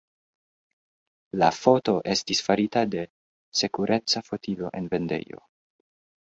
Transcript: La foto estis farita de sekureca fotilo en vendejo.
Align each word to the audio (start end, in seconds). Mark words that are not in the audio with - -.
La 1.43 1.49
foto 1.57 1.93
estis 2.13 2.41
farita 2.47 2.83
de 2.95 3.05
sekureca 3.61 4.25
fotilo 4.31 4.73
en 4.81 4.91
vendejo. 4.97 5.45